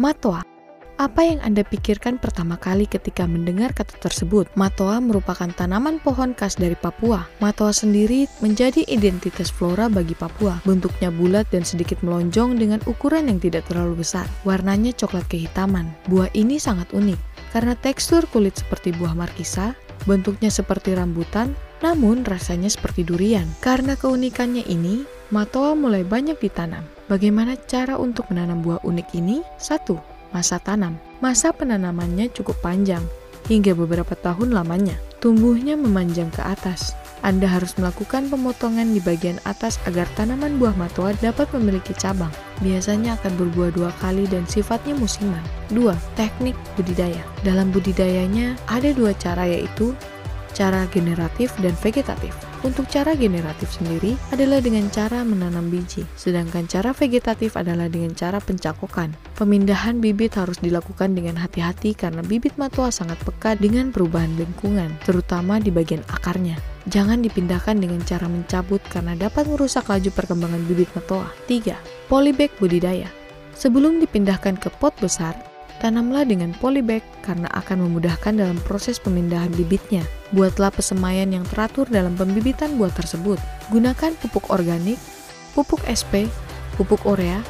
[0.00, 0.50] Matoa
[1.00, 4.52] apa yang Anda pikirkan pertama kali ketika mendengar kata tersebut?
[4.52, 7.24] Matoa merupakan tanaman pohon khas dari Papua.
[7.40, 10.60] Matoa sendiri menjadi identitas flora bagi Papua.
[10.68, 14.28] Bentuknya bulat dan sedikit melonjong dengan ukuran yang tidak terlalu besar.
[14.44, 15.88] Warnanya coklat kehitaman.
[16.12, 17.16] Buah ini sangat unik
[17.56, 19.72] karena tekstur kulit seperti buah markisa,
[20.04, 23.48] bentuknya seperti rambutan, namun rasanya seperti durian.
[23.64, 26.82] Karena keunikannya ini, Matoa mulai banyak ditanam.
[27.06, 29.46] Bagaimana cara untuk menanam buah unik ini?
[29.62, 29.94] Satu,
[30.34, 30.98] masa tanam.
[31.22, 33.06] Masa penanamannya cukup panjang,
[33.46, 34.98] hingga beberapa tahun lamanya.
[35.22, 36.98] Tumbuhnya memanjang ke atas.
[37.22, 42.32] Anda harus melakukan pemotongan di bagian atas agar tanaman buah matoa dapat memiliki cabang.
[42.58, 45.44] Biasanya akan berbuah dua kali dan sifatnya musiman.
[45.70, 45.94] 2.
[46.18, 47.22] Teknik budidaya.
[47.46, 49.94] Dalam budidayanya ada dua cara yaitu
[50.52, 52.34] cara generatif dan vegetatif.
[52.60, 58.36] Untuk cara generatif sendiri adalah dengan cara menanam biji, sedangkan cara vegetatif adalah dengan cara
[58.36, 59.16] pencakokan.
[59.32, 65.56] Pemindahan bibit harus dilakukan dengan hati-hati karena bibit matoa sangat peka dengan perubahan lingkungan, terutama
[65.56, 66.60] di bagian akarnya.
[66.92, 71.32] Jangan dipindahkan dengan cara mencabut karena dapat merusak laju perkembangan bibit matoa.
[71.48, 71.76] 3.
[72.12, 73.08] Polybag budidaya.
[73.56, 75.36] Sebelum dipindahkan ke pot besar,
[75.80, 80.04] Tanamlah dengan polybag karena akan memudahkan dalam proses pemindahan bibitnya.
[80.36, 83.40] Buatlah pesemaian yang teratur dalam pembibitan buah tersebut.
[83.72, 85.00] Gunakan pupuk organik,
[85.56, 86.28] pupuk SP,
[86.76, 87.40] pupuk urea,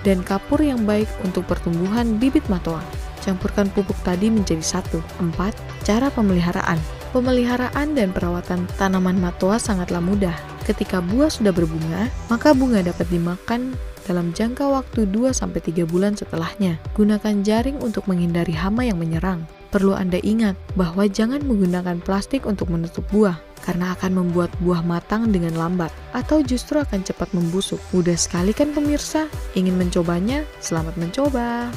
[0.00, 2.80] dan kapur yang baik untuk pertumbuhan bibit matoa.
[3.20, 5.04] Campurkan pupuk tadi menjadi satu.
[5.20, 5.52] 4.
[5.84, 10.36] Cara pemeliharaan Pemeliharaan dan perawatan tanaman matoa sangatlah mudah.
[10.68, 13.72] Ketika buah sudah berbunga, maka bunga dapat dimakan
[14.04, 16.76] dalam jangka waktu 2-3 bulan setelahnya.
[16.92, 19.48] Gunakan jaring untuk menghindari hama yang menyerang.
[19.72, 25.32] Perlu Anda ingat bahwa jangan menggunakan plastik untuk menutup buah, karena akan membuat buah matang
[25.32, 27.80] dengan lambat, atau justru akan cepat membusuk.
[27.92, 29.28] Mudah sekali kan pemirsa?
[29.56, 30.44] Ingin mencobanya?
[30.60, 31.72] Selamat mencoba!